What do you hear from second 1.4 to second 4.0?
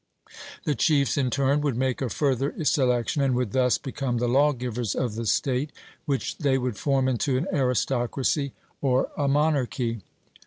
would make a further selection, and would thus